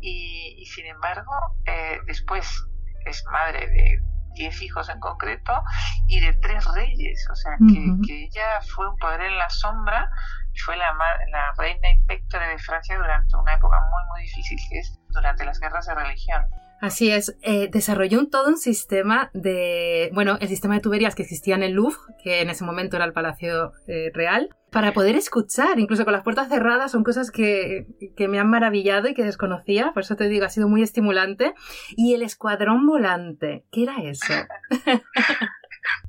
Y, 0.01 0.67
sin 0.67 0.87
embargo, 0.87 1.33
eh, 1.67 2.01
después 2.07 2.67
es 3.07 3.25
madre 3.31 3.69
de 3.69 4.01
diez 4.35 4.63
hijos 4.63 4.89
en 4.89 4.99
concreto, 4.99 5.63
y 6.09 6.21
de 6.21 6.33
tres 6.35 6.65
reyes. 6.75 7.29
O 7.31 7.37
sea, 7.37 7.53
que, 7.59 8.07
que 8.07 8.25
ella 8.25 8.61
fue 8.63 8.89
un 8.89 8.97
poder 8.97 9.21
en 9.21 9.39
la 9.39 9.49
sombra 9.51 10.09
y 10.53 10.59
fue 10.59 10.77
la, 10.77 10.93
la 11.31 11.53
reina 11.57 11.91
impectore 11.91 12.49
de 12.49 12.59
Francia 12.59 12.97
durante 12.97 13.37
una 13.37 13.55
época 13.55 13.79
muy, 13.91 14.05
muy 14.11 14.23
difícil, 14.23 14.59
que 14.71 14.79
es 14.79 14.99
durante 15.09 15.45
las 15.45 15.59
guerras 15.61 15.87
de 15.87 15.95
religión. 15.95 16.45
Así 16.83 17.13
es, 17.13 17.37
eh, 17.43 17.69
desarrolló 17.71 18.19
un, 18.19 18.29
todo 18.29 18.49
un 18.49 18.59
sistema 18.59 19.31
de, 19.35 20.11
bueno, 20.15 20.37
el 20.41 20.49
sistema 20.49 20.75
de 20.75 20.81
tuberías 20.81 21.15
que 21.15 21.23
existía 21.23 21.55
en 21.55 21.63
el 21.63 21.75
Louvre, 21.75 21.97
que 22.25 22.41
en 22.41 22.51
ese 22.51 22.65
momento 22.65 22.97
era 22.97 23.05
el 23.05 23.13
Palacio 23.13 23.73
eh, 23.87 24.11
Real, 24.13 24.49
para 24.73 24.93
poder 24.93 25.15
escuchar, 25.15 25.79
incluso 25.79 26.03
con 26.03 26.13
las 26.13 26.25
puertas 26.25 26.49
cerradas, 26.49 26.91
son 26.91 27.05
cosas 27.05 27.31
que, 27.31 27.87
que, 28.17 28.27
me 28.27 28.41
han 28.41 28.51
maravillado 28.51 29.07
y 29.07 29.15
que 29.15 29.23
desconocía, 29.23 29.93
por 29.93 30.03
eso 30.03 30.17
te 30.17 30.29
digo, 30.29 30.45
ha 30.45 30.49
sido 30.49 30.67
muy 30.67 30.83
estimulante. 30.83 31.55
Y 31.91 32.15
el 32.15 32.23
escuadrón 32.23 32.85
volante, 32.85 33.65
¿qué 33.71 33.85
era 33.85 33.99
eso? 34.03 34.35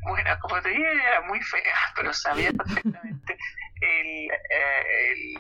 bueno, 0.10 0.30
como 0.42 0.60
te 0.60 0.70
dije, 0.70 0.82
era 0.82 1.22
muy 1.28 1.40
fea, 1.40 1.76
pero 1.96 2.14
sabía 2.14 2.52
perfectamente 2.52 3.38
el, 3.84 4.32
eh, 4.32 5.34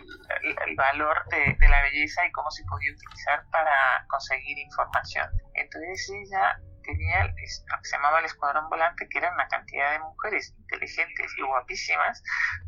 el, 0.43 0.75
valor 0.75 1.25
de, 1.29 1.69
la 1.69 1.81
belleza 1.81 2.25
y 2.25 2.31
cómo 2.31 2.49
se 2.51 2.63
podía 2.65 2.91
utilizar 2.91 3.43
para 3.51 4.05
conseguir 4.09 4.57
información. 4.57 5.29
Entonces 5.53 6.09
ella 6.09 6.59
tenía 6.83 7.25
lo 7.25 7.35
que 7.35 7.47
se 7.47 7.95
llamaba 7.95 8.19
el 8.19 8.25
escuadrón 8.25 8.69
volante, 8.69 9.07
que 9.09 9.17
era 9.17 9.31
una 9.31 9.47
cantidad 9.47 9.91
de 9.91 9.99
mujeres 9.99 10.53
inteligentes 10.57 11.31
y 11.37 11.41
guapísimas 11.41 12.21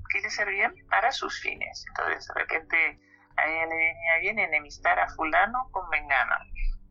que 0.10 0.22
le 0.22 0.30
servían 0.30 0.74
para 0.90 1.12
sus 1.12 1.42
fines. 1.42 1.86
Entonces 1.90 2.28
de 2.28 2.34
repente 2.40 3.00
a 3.38 3.46
ella 3.46 3.66
le 3.66 3.76
venía 3.76 4.18
bien 4.22 4.40
enemistar 4.40 5.00
a 5.00 5.10
fulano 5.10 5.70
con 5.72 5.90
vengana. 5.90 6.40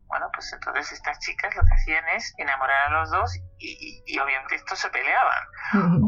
Bueno, 0.07 0.29
pues 0.33 0.53
entonces 0.53 0.91
estas 0.91 1.17
chicas 1.19 1.55
lo 1.55 1.63
que 1.63 1.73
hacían 1.73 2.07
es 2.09 2.33
enamorar 2.37 2.87
a 2.87 2.99
los 2.99 3.09
dos 3.09 3.39
y, 3.57 4.19
obviamente 4.19 4.55
estos 4.55 4.79
se 4.79 4.89
peleaban. 4.89 5.43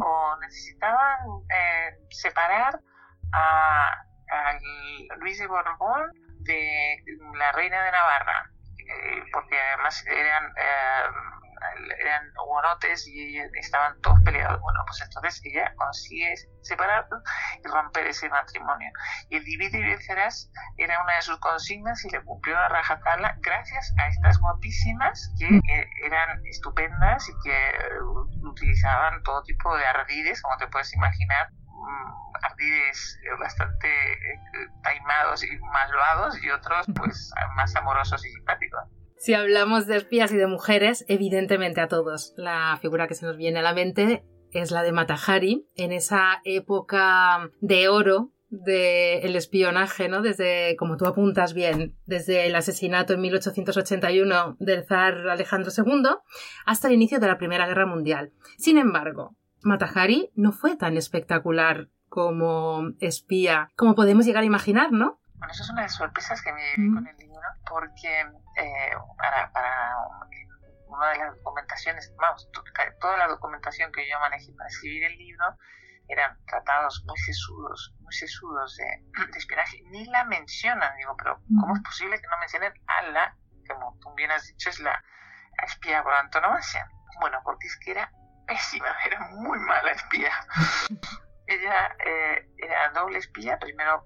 O 0.01 0.37
necesitaban 0.41 1.19
eh, 1.53 1.97
separar 2.09 2.79
a, 3.33 4.03
Luis 5.19 5.39
de 5.39 5.47
Borbón 5.47 6.11
de 6.41 6.97
la 7.37 7.51
reina 7.53 7.81
de 7.83 7.91
Navarra, 7.91 8.51
eh, 8.77 9.23
porque 9.31 9.57
además 9.57 10.05
eran... 10.07 10.53
Eran 11.99 12.31
hugonotes 12.43 13.07
y 13.07 13.37
estaban 13.59 13.99
todos 14.01 14.19
peleados. 14.23 14.59
Bueno, 14.61 14.79
pues 14.85 15.01
entonces 15.01 15.41
ella 15.45 15.73
consigue 15.75 16.33
separarlos 16.61 17.21
y 17.63 17.67
romper 17.67 18.07
ese 18.07 18.29
matrimonio. 18.29 18.91
Y 19.29 19.37
el 19.37 19.43
divide 19.43 19.79
y 19.79 19.83
vencerás 19.83 20.51
era 20.77 21.01
una 21.03 21.15
de 21.15 21.21
sus 21.21 21.39
consignas 21.39 22.03
y 22.05 22.09
le 22.09 22.23
cumplió 22.23 22.57
a 22.57 22.69
rajatabla 22.69 23.35
gracias 23.39 23.93
a 23.99 24.07
estas 24.07 24.39
guapísimas 24.39 25.33
que 25.39 25.49
mm. 25.49 25.61
eh, 25.69 25.89
eran 26.05 26.45
estupendas 26.45 27.27
y 27.29 27.33
que 27.43 27.69
eh, 27.69 28.01
utilizaban 28.43 29.23
todo 29.23 29.43
tipo 29.43 29.75
de 29.77 29.85
ardides, 29.85 30.41
como 30.41 30.57
te 30.57 30.67
puedes 30.67 30.93
imaginar, 30.93 31.51
mm, 31.51 32.45
ardides 32.45 33.19
bastante 33.39 33.87
eh, 33.87 34.39
taimados 34.83 35.43
y 35.43 35.57
malvados 35.59 36.41
y 36.43 36.49
otros 36.49 36.85
pues 36.95 37.31
más 37.55 37.75
amorosos 37.75 38.25
y 38.25 38.29
simpáticos. 38.29 38.83
Si 39.17 39.33
hablamos 39.33 39.87
de 39.87 39.97
espías 39.97 40.31
y 40.31 40.37
de 40.37 40.47
mujeres, 40.47 41.03
evidentemente 41.07 41.81
a 41.81 41.87
todos 41.87 42.33
la 42.37 42.77
figura 42.81 43.07
que 43.07 43.15
se 43.15 43.25
nos 43.25 43.35
viene 43.35 43.59
a 43.59 43.63
la 43.63 43.73
mente 43.73 44.23
es 44.51 44.71
la 44.71 44.83
de 44.83 44.91
Matahari, 44.91 45.67
en 45.75 45.91
esa 45.91 46.39
época 46.43 47.49
de 47.59 47.89
oro 47.89 48.31
del 48.49 49.35
espionaje, 49.35 50.07
¿no? 50.07 50.21
Desde, 50.21 50.75
como 50.77 50.95
tú 50.95 51.05
apuntas 51.05 51.53
bien, 51.53 51.97
desde 52.05 52.47
el 52.47 52.55
asesinato 52.55 53.13
en 53.13 53.21
1881 53.21 54.55
del 54.59 54.85
zar 54.85 55.27
Alejandro 55.27 55.71
II 55.75 56.03
hasta 56.65 56.87
el 56.87 56.93
inicio 56.93 57.19
de 57.19 57.27
la 57.27 57.37
Primera 57.37 57.67
Guerra 57.67 57.85
Mundial. 57.85 58.31
Sin 58.57 58.77
embargo, 58.77 59.35
Matahari 59.63 60.31
no 60.35 60.53
fue 60.53 60.77
tan 60.77 60.95
espectacular 60.95 61.89
como 62.07 62.93
espía 62.99 63.71
como 63.75 63.95
podemos 63.95 64.25
llegar 64.25 64.43
a 64.43 64.47
imaginar, 64.47 64.91
¿no? 64.91 65.19
Bueno, 65.35 65.51
eso 65.51 65.63
es 65.63 65.69
una 65.69 65.81
de 65.81 65.87
las 65.87 65.95
sorpresas 65.95 66.41
que 66.41 66.53
me 66.53 66.61
llevé 66.61 66.95
con 66.95 67.07
el 67.07 67.15
porque 67.69 68.21
eh, 68.55 68.91
para, 69.17 69.51
para 69.51 69.95
una 70.87 71.09
de 71.09 71.17
las 71.17 71.35
documentaciones, 71.35 72.13
vamos, 72.17 72.49
toda 72.99 73.17
la 73.17 73.27
documentación 73.27 73.91
que 73.91 74.09
yo 74.09 74.19
manejé 74.19 74.53
para 74.53 74.69
escribir 74.69 75.03
el 75.05 75.17
libro 75.17 75.57
eran 76.07 76.37
tratados 76.45 77.03
muy 77.05 77.17
sesudos, 77.17 77.93
muy 77.99 78.13
sesudos 78.13 78.77
de, 78.77 79.05
espionaje, 79.37 79.81
ni 79.91 80.05
la 80.05 80.23
mencionan, 80.23 80.95
digo, 80.97 81.15
pero 81.17 81.41
¿cómo 81.59 81.75
es 81.75 81.81
posible 81.81 82.19
que 82.19 82.27
no 82.27 82.37
mencionen 82.39 82.73
a 82.87 83.01
la, 83.03 83.37
como 83.67 83.97
tú 83.99 84.13
bien 84.15 84.31
has 84.31 84.47
dicho, 84.47 84.69
es 84.69 84.79
la 84.79 85.03
espía 85.65 86.03
por 86.03 86.13
antonomasia? 86.13 86.89
Bueno, 87.19 87.39
porque 87.43 87.67
es 87.67 87.77
que 87.83 87.91
era 87.91 88.11
pésima, 88.45 88.95
era 89.05 89.19
muy 89.31 89.59
mala 89.59 89.91
espía. 89.91 90.31
Ella 91.47 91.95
eh, 92.05 92.49
era 92.57 92.89
doble 92.93 93.19
espía, 93.19 93.57
primero 93.57 94.03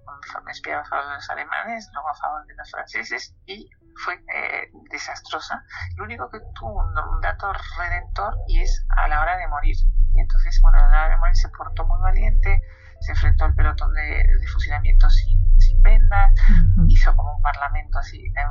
espiaba 0.49 0.81
a 0.81 0.85
favor 0.85 1.07
de 1.07 1.13
los 1.15 1.29
alemanes, 1.29 1.89
luego 1.93 2.09
a 2.09 2.13
favor 2.13 2.45
de 2.45 2.53
los 2.55 2.69
franceses 2.69 3.35
y 3.47 3.67
fue 4.03 4.13
eh, 4.33 4.69
desastrosa. 4.91 5.63
Lo 5.97 6.05
único 6.05 6.29
que 6.29 6.39
tuvo 6.55 6.83
un, 6.83 7.21
dato 7.21 7.51
redentor 7.79 8.37
y 8.47 8.61
es 8.61 8.85
a 8.95 9.07
la 9.07 9.21
hora 9.21 9.37
de 9.37 9.47
morir. 9.47 9.75
Y 10.13 10.21
entonces, 10.21 10.59
bueno, 10.61 10.79
a 10.79 10.81
la 10.81 11.05
hora 11.05 11.09
de 11.09 11.17
morir 11.17 11.35
se 11.35 11.49
portó 11.49 11.85
muy 11.85 11.99
valiente, 12.01 12.61
se 12.99 13.11
enfrentó 13.11 13.45
al 13.45 13.55
pelotón 13.55 13.91
de, 13.93 14.23
fusilamiento 14.53 15.09
sin, 15.09 15.59
sin 15.59 15.81
vendas, 15.81 16.33
hizo 16.87 17.15
como 17.15 17.37
un 17.37 17.41
parlamento 17.41 17.97
así, 17.97 18.23
eh, 18.23 18.45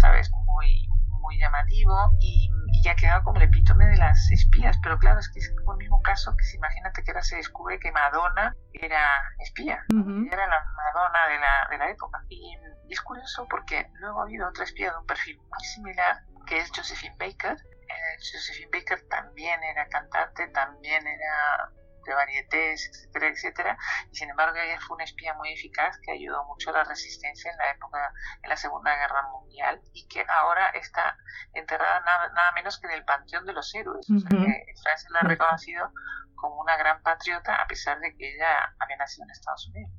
¿sabes? 0.00 0.30
Muy, 0.44 0.88
muy 1.24 1.38
llamativo 1.38 1.94
y, 2.20 2.50
ya 2.82 2.92
ha 2.92 2.96
quedado 2.96 3.22
como 3.22 3.38
el 3.38 3.44
epítome 3.44 3.86
de 3.86 3.96
las 3.96 4.30
espías. 4.30 4.76
Pero 4.82 4.98
claro, 4.98 5.18
es 5.18 5.30
que 5.30 5.38
es 5.38 5.48
el 5.48 5.76
mismo 5.78 6.02
caso 6.02 6.36
que 6.36 6.44
si 6.44 6.58
imagínate 6.58 7.02
que 7.02 7.12
ahora 7.12 7.22
se 7.22 7.36
descubre 7.36 7.78
que 7.80 7.90
Madonna 7.92 8.54
era 8.74 9.22
espía, 9.38 9.82
era 9.88 10.46
la 10.46 10.64
Madonna 10.76 11.26
de 11.28 11.38
la, 11.38 11.68
de 11.70 11.78
la 11.78 11.90
época. 11.90 12.22
Y, 12.28 12.54
es 12.90 13.00
curioso 13.00 13.46
porque 13.48 13.90
luego 13.94 14.20
ha 14.20 14.24
habido 14.24 14.46
otra 14.48 14.64
espía 14.64 14.90
de 14.92 14.98
un 14.98 15.06
perfil 15.06 15.38
muy 15.38 15.64
similar, 15.64 16.22
que 16.46 16.58
es 16.58 16.70
Josephine 16.76 17.16
Baker. 17.18 17.56
Eh, 17.56 18.16
Josephine 18.18 18.70
Baker 18.70 19.00
también 19.08 19.62
era 19.62 19.88
cantante, 19.88 20.48
también 20.48 21.06
era 21.06 21.70
de 22.04 22.14
varietés, 22.14 22.90
etcétera, 22.90 23.28
etcétera. 23.28 23.78
Y 24.10 24.16
sin 24.16 24.30
embargo 24.30 24.56
ella 24.56 24.78
fue 24.80 24.96
una 24.96 25.04
espía 25.04 25.34
muy 25.34 25.52
eficaz 25.52 25.98
que 26.02 26.12
ayudó 26.12 26.44
mucho 26.44 26.70
a 26.70 26.72
la 26.74 26.84
resistencia 26.84 27.50
en 27.50 27.58
la 27.58 27.70
época, 27.70 28.12
en 28.42 28.50
la 28.50 28.56
Segunda 28.56 28.94
Guerra 28.96 29.28
Mundial 29.32 29.80
y 29.92 30.06
que 30.08 30.24
ahora 30.28 30.70
está 30.70 31.16
enterrada 31.52 32.00
nada, 32.00 32.52
menos 32.54 32.78
que 32.78 32.86
en 32.86 32.94
el 32.94 33.04
Panteón 33.04 33.46
de 33.46 33.52
los 33.52 33.74
Héroes. 33.74 34.06
O 34.10 34.18
sea 34.18 34.30
que 34.30 34.64
Francia 34.82 35.08
la 35.12 35.20
ha 35.20 35.28
reconocido 35.28 35.90
como 36.34 36.60
una 36.60 36.76
gran 36.76 37.02
patriota 37.02 37.56
a 37.56 37.66
pesar 37.66 37.98
de 38.00 38.14
que 38.16 38.34
ella 38.34 38.74
había 38.78 38.96
nacido 38.96 39.24
en 39.24 39.30
Estados 39.30 39.68
Unidos. 39.68 39.92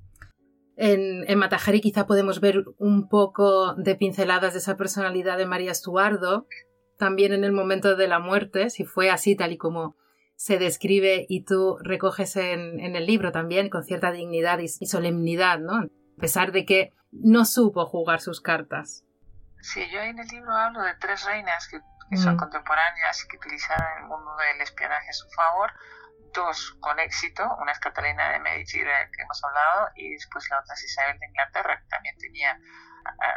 En, 0.78 1.30
en 1.30 1.40
Matajari 1.40 1.80
quizá 1.80 2.06
podemos 2.06 2.42
ver 2.42 2.66
un 2.78 3.08
poco 3.08 3.76
de 3.76 3.96
pinceladas 3.96 4.54
de 4.54 4.60
esa 4.60 4.76
personalidad 4.76 5.38
de 5.38 5.46
María 5.46 5.72
Estuardo, 5.72 6.48
también 6.98 7.34
en 7.34 7.44
el 7.44 7.52
momento 7.52 7.96
de 7.96 8.08
la 8.08 8.20
muerte, 8.20 8.70
si 8.70 8.86
fue 8.86 9.10
así 9.10 9.36
tal 9.36 9.52
y 9.52 9.58
como 9.58 9.96
se 10.36 10.58
describe 10.58 11.26
y 11.30 11.46
tú 11.46 11.78
recoges 11.82 12.36
en, 12.36 12.80
el 12.80 13.06
libro 13.06 13.32
también 13.32 13.70
con 13.70 13.84
cierta 13.84 14.12
dignidad 14.12 14.60
y, 14.60 14.68
solemnidad, 14.68 15.60
¿no? 15.60 15.76
A 15.78 16.22
pesar 16.22 16.52
de 16.52 16.66
que 16.66 16.94
no 17.12 17.46
supo 17.46 17.86
jugar 17.86 18.22
sus 18.22 18.42
cartas. 18.42 19.04
Sí, 19.62 19.82
yo 19.92 20.00
en 20.02 20.20
el 20.20 20.28
libro 20.28 20.52
hablo 20.54 20.82
de 20.84 20.94
tres 20.96 21.26
reinas 21.26 21.68
que, 21.68 21.80
son 22.18 22.36
mm. 22.36 22.38
contemporáneas 22.38 23.24
y 23.24 23.28
que 23.28 23.38
utilizaron 23.38 23.88
el 24.04 24.08
mundo 24.08 24.36
del 24.38 24.62
espionaje 24.62 25.10
a 25.10 25.14
su 25.14 25.28
favor. 25.32 25.72
Dos 26.34 26.76
con 26.82 27.00
éxito, 27.00 27.44
una 27.62 27.72
es 27.72 27.80
Catalina 27.80 28.34
de 28.34 28.40
Medici, 28.40 28.78
de 28.78 29.10
que 29.12 29.24
hemos 29.24 29.42
hablado, 29.44 29.90
y 29.96 30.12
después 30.12 30.48
la 30.50 30.60
otra 30.60 30.74
es 30.74 30.84
Isabel 30.84 31.18
de 31.18 31.28
Inglaterra, 31.28 31.80
que 31.80 31.88
también 31.88 32.18
tenía 32.18 32.60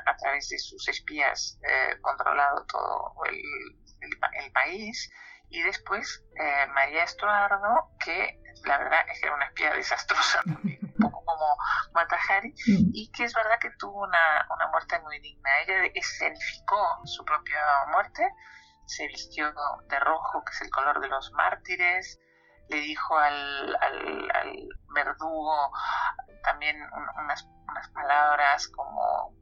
a, 0.07 0.17
través 0.17 0.49
de 0.49 0.59
sus 0.59 0.89
espías 0.89 1.59
eh, 1.63 1.97
controlado 2.01 2.65
todo 2.67 3.15
el 3.25 4.53
país 4.53 5.11
y 5.51 5.63
después 5.63 6.25
eh, 6.39 6.67
María 6.75 7.05
Estuardo, 7.05 7.91
que 8.05 8.41
la 8.65 8.79
verdad 8.79 9.01
es 9.11 9.21
que 9.21 9.27
era 9.27 9.37
una 9.37 9.47
espía 9.47 9.73
desastrosa 9.73 10.43
un 10.47 10.95
poco 11.01 11.25
como 11.25 11.57
Matahari, 11.93 12.51
mm. 12.51 12.91
y 12.93 13.11
que 13.13 13.25
es 13.25 13.35
verdad 13.35 13.59
que 13.61 13.71
tuvo 13.79 14.03
una, 14.03 14.47
una 14.55 14.69
muerte 14.69 14.99
muy 15.01 15.19
digna. 15.21 15.51
Ella 15.63 15.91
escenificó 15.95 17.01
su 17.05 17.25
propia 17.25 17.61
muerte, 17.91 18.29
se 18.87 19.07
vistió 19.07 19.53
de 19.89 20.01
rojo, 20.01 20.45
que 20.45 20.53
es 20.53 20.61
el 20.63 20.71
color 20.71 21.01
de 21.01 21.09
los 21.09 21.33
mártires, 21.33 22.19
le 22.69 22.81
dijo 22.81 23.17
al, 23.17 23.77
al, 23.77 24.31
al 24.35 24.69
verdugo 24.95 25.73
también 26.43 26.77
unas, 27.17 27.47
unas 27.69 27.89
palabras 27.91 28.69
como, 28.69 29.35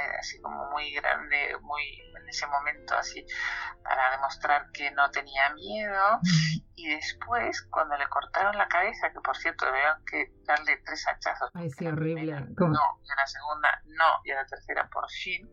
como, 0.00 0.18
así 0.18 0.40
como 0.40 0.70
muy 0.70 0.92
grande, 0.92 1.56
muy 1.62 1.82
en 2.20 2.28
ese 2.28 2.46
momento 2.46 2.94
así 2.96 3.24
para 3.82 4.10
demostrar 4.12 4.70
que 4.72 4.90
no 4.92 5.10
tenía 5.10 5.52
miedo. 5.54 6.20
Y 6.74 6.88
después 6.88 7.62
cuando 7.70 7.96
le 7.96 8.08
cortaron 8.08 8.56
la 8.56 8.68
cabeza 8.68 9.12
que 9.12 9.20
por 9.20 9.36
cierto 9.36 9.66
debieron 9.66 10.02
que 10.04 10.32
darle 10.44 10.78
tres 10.84 11.06
hachazos 11.06 11.50
Ay, 11.54 11.70
sí, 11.70 11.86
horrible. 11.86 12.32
no 12.32 13.00
y 13.02 13.10
a 13.10 13.16
la 13.16 13.26
segunda 13.26 13.82
no 13.84 14.20
y 14.24 14.30
a 14.30 14.36
la 14.36 14.46
tercera 14.46 14.88
por 14.88 15.10
fin 15.10 15.46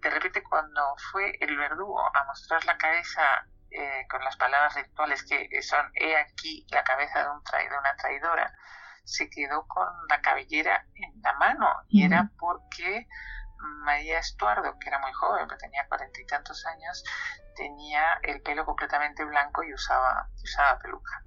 de 0.00 0.10
repente 0.10 0.42
cuando 0.42 0.82
fue 1.12 1.32
el 1.40 1.56
verdugo 1.56 2.00
a 2.00 2.24
mostrar 2.24 2.64
la 2.64 2.76
cabeza 2.78 3.22
eh, 3.70 4.06
con 4.10 4.24
las 4.24 4.36
palabras 4.36 4.74
rituales 4.74 5.22
que 5.22 5.48
son 5.62 5.86
he 5.94 6.16
aquí 6.16 6.66
la 6.72 6.82
cabeza 6.82 7.20
de, 7.22 7.30
un 7.30 7.40
de 7.44 7.78
una 7.78 7.94
traidora, 7.96 8.52
se 9.04 9.30
quedó 9.30 9.66
con 9.68 9.86
la 10.08 10.20
cabellera 10.20 10.84
en 10.94 11.22
la 11.22 11.32
mano 11.34 11.68
y 11.88 12.04
era 12.04 12.30
porque 12.38 13.06
María 13.84 14.18
Estuardo, 14.18 14.78
que 14.78 14.88
era 14.88 14.98
muy 14.98 15.12
joven, 15.12 15.48
que 15.48 15.56
tenía 15.56 15.86
cuarenta 15.88 16.20
y 16.20 16.26
tantos 16.26 16.64
años, 16.66 17.04
tenía 17.56 18.18
el 18.22 18.42
pelo 18.42 18.64
completamente 18.64 19.24
blanco 19.24 19.62
y 19.62 19.72
usaba, 19.72 20.28
usaba 20.42 20.78
peluca 20.78 21.24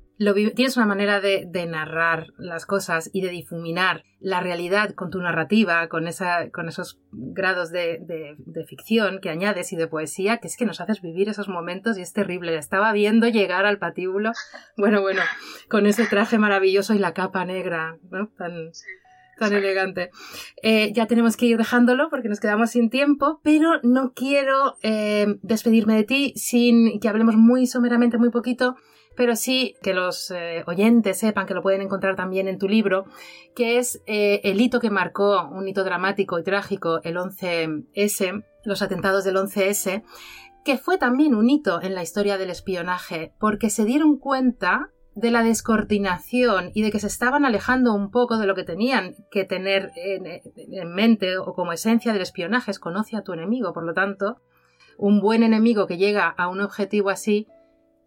tienes 0.56 0.78
una 0.78 0.86
manera 0.86 1.20
de, 1.20 1.66
narrar 1.68 2.28
las 2.38 2.66
cosas 2.66 3.10
y 3.14 3.22
de 3.22 3.30
difuminar 3.30 4.04
la 4.20 4.40
realidad 4.42 4.94
con 4.94 5.10
tu 5.10 5.20
narrativa, 5.20 5.88
con, 5.90 6.08
esa, 6.08 6.50
con 6.52 6.68
esos 6.70 7.00
grados 7.12 7.72
de, 7.72 8.36
ficción 8.68 9.20
que 9.22 9.30
añades 9.30 9.74
y 9.74 9.76
de 9.76 9.88
poesía, 9.88 10.38
que 10.38 10.48
es 10.48 10.58
que 10.58 10.66
nos 10.66 10.82
haces 10.82 11.02
vivir 11.02 11.30
esos 11.30 11.50
momentos 11.50 11.98
y 11.98 12.02
es 12.02 12.14
terrible. 12.14 12.56
Estaba 12.58 12.92
viendo 12.94 13.28
llegar 13.28 13.66
al 13.66 13.80
patíbulo, 13.80 14.32
bueno, 14.78 15.02
bueno, 15.02 15.22
con 15.70 15.86
ese 15.86 16.06
traje 16.06 16.38
maravilloso 16.38 16.94
y 16.94 17.00
la 17.00 17.14
capa 17.14 17.46
negra, 17.46 17.98
¿no? 18.10 18.30
Tan, 18.38 18.72
tan 19.38 19.54
elegante. 19.54 20.10
Eh, 20.62 20.92
ya 20.94 21.08
tenemos 21.08 21.38
que 21.38 21.46
ir 21.46 21.58
dejándolo 21.58 22.10
porque 22.10 22.30
nos 22.30 22.40
quedamos 22.40 22.72
sin 22.72 22.90
tiempo, 22.90 23.40
pero 23.44 23.80
no 23.84 24.14
quiero 24.14 24.78
eh, 24.82 25.38
despedirme 25.42 25.96
de 25.96 26.04
ti 26.04 26.34
sin 26.36 27.00
que 27.00 27.10
hablemos 27.10 27.36
muy 27.36 27.68
someramente, 27.68 28.18
muy 28.18 28.30
poquito 28.30 28.76
pero 29.16 29.36
sí 29.36 29.76
que 29.84 29.94
los 29.94 30.32
eh, 30.32 30.64
oyentes 30.66 31.20
sepan 31.20 31.46
que 31.46 31.54
lo 31.54 31.62
pueden 31.62 31.82
encontrar 31.84 32.16
también 32.16 32.48
en 32.48 32.58
tu 32.58 32.68
libro, 32.68 33.06
que 33.56 33.78
es 33.78 34.02
el 34.08 34.60
hito 34.60 34.80
que 34.80 34.90
marcó, 34.90 35.48
un 35.50 35.68
hito 35.68 35.84
dramático 35.84 36.40
y 36.40 36.44
trágico, 36.44 37.00
el 37.04 37.18
11S, 37.18 38.44
los 38.66 38.82
atentados 38.82 39.24
del 39.24 39.36
11S, 39.36 40.02
que 40.64 40.78
fue 40.78 40.98
también 40.98 41.36
un 41.36 41.50
hito 41.50 41.82
en 41.82 41.94
la 41.94 42.04
historia 42.04 42.38
del 42.38 42.50
espionaje, 42.50 43.34
porque 43.40 43.70
se 43.70 43.86
dieron 43.86 44.18
cuenta 44.18 44.93
de 45.16 45.32
la 45.32 45.44
descoordinación 45.44 46.72
y 46.74 46.82
de 46.82 46.92
que 46.92 47.00
se 47.00 47.08
estaban 47.08 47.46
alejando 47.46 47.94
un 47.94 48.10
poco 48.10 48.38
de 48.38 48.48
lo 48.48 48.56
que 48.56 48.64
tenían 48.64 49.16
que 49.32 49.46
tener 49.46 49.92
en, 49.96 50.42
en 50.56 50.94
mente 50.94 51.38
o 51.38 51.54
como 51.54 51.74
esencia 51.74 52.14
del 52.14 52.22
espionaje, 52.22 52.72
es 52.72 52.80
conoce 52.80 53.16
a 53.16 53.22
tu 53.22 53.34
enemigo, 53.34 53.74
por 53.74 53.84
lo 53.84 53.94
tanto, 53.94 54.42
un 54.98 55.20
buen 55.20 55.44
enemigo 55.44 55.88
que 55.88 55.98
llega 55.98 56.28
a 56.28 56.48
un 56.48 56.62
objetivo 56.62 57.10
así 57.10 57.48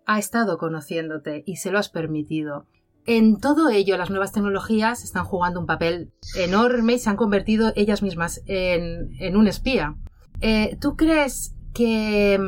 ha 0.07 0.19
estado 0.19 0.57
conociéndote 0.57 1.43
y 1.47 1.57
se 1.57 1.71
lo 1.71 1.79
has 1.79 1.89
permitido. 1.89 2.67
En 3.07 3.39
todo 3.39 3.69
ello, 3.69 3.97
las 3.97 4.11
nuevas 4.11 4.33
tecnologías 4.33 5.05
están 5.05 5.25
jugando 5.25 5.61
un 5.61 5.67
papel 5.67 6.13
enorme 6.37 6.95
y 6.95 6.99
se 6.99 7.09
han 7.09 7.17
convertido 7.17 7.73
ellas 7.77 8.03
mismas 8.03 8.43
en, 8.47 9.37
un 9.37 9.47
espía. 9.47 9.97
Eh, 10.41 10.77
¿Tú 10.81 10.97
crees 10.97 11.55
que 11.73 12.41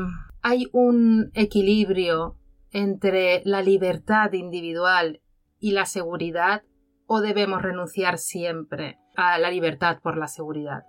hay 0.43 0.67
un 0.73 1.31
equilibrio 1.35 2.38
entre 2.73 3.43
la 3.45 3.63
libertad 3.63 4.33
individual 4.33 5.21
y 5.59 5.73
la 5.73 5.87
seguridad 5.87 6.63
o 7.07 7.21
debemos 7.21 7.63
renunciar 7.63 8.19
siempre 8.19 8.99
a 9.17 9.39
la 9.39 9.51
libertad 9.51 9.99
por 10.01 10.17
la 10.17 10.29
seguridad? 10.29 10.85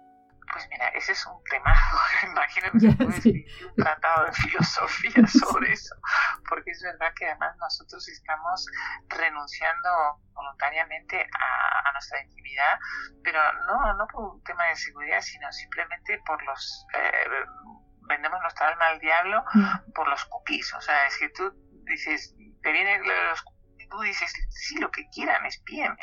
Pues 0.52 0.68
mira, 0.70 0.88
ese 0.90 1.12
es 1.12 1.26
un 1.28 1.44
tema, 1.44 1.74
imagino 2.24 2.72
que 2.72 2.80
se 2.80 2.92
puede 2.94 3.10
escribir 3.10 3.46
un 3.68 3.76
tratado 3.76 4.26
de 4.26 4.34
filosofía 4.34 5.28
sobre 5.28 5.72
eso, 5.72 5.96
porque 6.48 6.72
es 6.72 6.82
verdad 6.82 7.14
que 7.16 7.28
además 7.28 7.56
nosotros 7.58 8.08
estamos 8.08 8.66
renunciando 9.08 9.90
voluntariamente 10.34 11.22
a, 11.22 11.92
nuestra 11.94 12.22
intimidad, 12.24 12.80
pero 13.24 13.40
no, 13.68 13.94
no 13.94 14.08
por 14.08 14.36
un 14.36 14.44
tema 14.44 14.66
de 14.68 14.76
seguridad, 14.78 15.20
sino 15.22 15.52
simplemente 15.52 16.22
por 16.26 16.42
los... 16.46 16.86
Eh, 16.94 17.46
vendemos 18.08 18.42
nuestra 18.42 18.70
alma 18.70 18.88
al 18.88 19.00
diablo 19.00 19.44
por 19.94 20.08
los 20.08 20.24
cookies, 20.26 20.74
o 20.74 20.82
sea, 20.82 21.06
es 21.08 21.18
que 21.20 21.30
tú 21.30 21.54
dices, 21.90 22.36
te 22.62 22.72
vienen 22.72 23.02
los 23.04 23.44
tú 23.90 24.00
dices, 24.02 24.32
sí, 24.50 24.78
lo 24.80 24.92
que 24.92 25.10
quieran, 25.10 25.46
es 25.46 25.62
bien, 25.64 25.96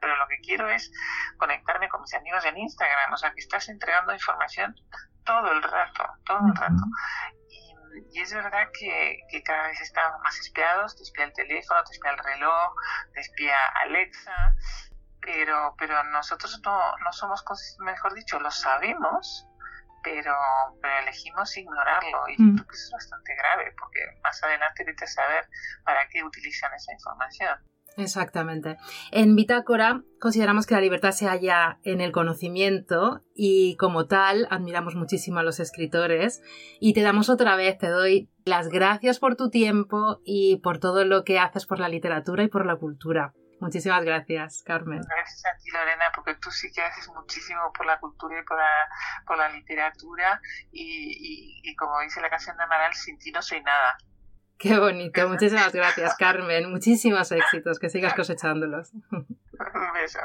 pero 0.00 0.16
lo 0.16 0.28
que 0.28 0.38
quiero 0.40 0.68
es 0.68 0.92
conectarme 1.38 1.88
con 1.88 2.02
mis 2.02 2.14
amigos 2.14 2.44
en 2.44 2.58
Instagram, 2.58 3.12
o 3.12 3.16
sea, 3.16 3.32
que 3.32 3.40
estás 3.40 3.68
entregando 3.68 4.12
información 4.12 4.74
todo 5.24 5.50
el 5.52 5.62
rato, 5.62 6.04
todo 6.24 6.38
el 6.46 6.54
rato. 6.54 6.82
Y, 8.10 8.20
es 8.20 8.32
verdad 8.32 8.68
que, 8.78 9.42
cada 9.44 9.68
vez 9.68 9.80
estamos 9.80 10.20
más 10.22 10.38
espiados, 10.38 10.96
te 10.96 11.02
espía 11.02 11.24
el 11.24 11.32
teléfono, 11.32 11.82
te 11.84 11.92
espía 11.92 12.10
el 12.10 12.18
reloj, 12.18 12.74
te 13.14 13.20
espía 13.20 13.56
Alexa, 13.82 14.54
pero, 15.20 15.74
pero 15.78 16.04
nosotros 16.04 16.60
no, 16.64 16.78
no 16.98 17.12
somos, 17.12 17.44
mejor 17.80 18.14
dicho, 18.14 18.38
lo 18.38 18.50
sabemos, 18.50 19.48
pero, 20.06 20.32
elegimos 21.02 21.56
ignorarlo 21.56 22.28
y 22.28 22.36
creo 22.36 22.66
que 22.68 22.74
es 22.74 22.90
bastante 22.92 23.34
grave 23.34 23.74
porque 23.76 23.98
más 24.22 24.40
adelante 24.44 24.84
vete 24.84 25.04
a 25.04 25.08
saber 25.08 25.48
para 25.84 26.08
qué 26.08 26.22
utilizan 26.22 26.72
esa 26.74 26.92
información. 26.92 27.58
Exactamente. 27.96 28.76
En 29.10 29.34
Bitácora 29.34 30.02
consideramos 30.20 30.66
que 30.66 30.74
la 30.74 30.80
libertad 30.80 31.10
se 31.10 31.26
halla 31.26 31.80
en 31.82 32.00
el 32.00 32.12
conocimiento 32.12 33.24
y 33.34 33.76
como 33.78 34.06
tal 34.06 34.46
admiramos 34.50 34.94
muchísimo 34.94 35.40
a 35.40 35.42
los 35.42 35.58
escritores 35.58 36.40
y 36.78 36.92
te 36.92 37.02
damos 37.02 37.28
otra 37.28 37.56
vez, 37.56 37.78
te 37.78 37.88
doy 37.88 38.30
las 38.44 38.68
gracias 38.68 39.18
por 39.18 39.34
tu 39.34 39.50
tiempo 39.50 40.20
y 40.24 40.58
por 40.58 40.78
todo 40.78 41.04
lo 41.04 41.24
que 41.24 41.40
haces 41.40 41.66
por 41.66 41.80
la 41.80 41.88
literatura 41.88 42.44
y 42.44 42.48
por 42.48 42.64
la 42.64 42.76
cultura. 42.76 43.34
Muchísimas 43.60 44.04
gracias, 44.04 44.62
Carmen. 44.62 45.00
Gracias 45.00 45.44
a 45.46 45.56
ti, 45.56 45.70
Lorena, 45.70 46.12
porque 46.14 46.34
tú 46.34 46.50
sí 46.50 46.70
que 46.72 46.82
haces 46.82 47.08
muchísimo 47.08 47.72
por 47.72 47.86
la 47.86 47.98
cultura 47.98 48.38
y 48.38 48.44
por 48.44 48.58
la, 48.58 48.88
por 49.26 49.38
la 49.38 49.48
literatura 49.48 50.40
y, 50.72 51.60
y, 51.64 51.76
como 51.76 52.00
dice 52.00 52.20
la 52.20 52.28
canción 52.28 52.56
de 52.56 52.64
Amaral, 52.64 52.92
sin 52.94 53.18
ti 53.18 53.32
no 53.32 53.40
soy 53.40 53.62
nada. 53.62 53.96
Qué 54.58 54.78
bonito, 54.78 55.28
muchísimas 55.28 55.72
gracias, 55.72 56.16
Carmen. 56.18 56.70
Muchísimos 56.70 57.32
éxitos, 57.32 57.78
que 57.78 57.88
sigas 57.88 58.14
cosechándolos. 58.14 58.92
Un 59.10 59.92
beso. 59.94 60.20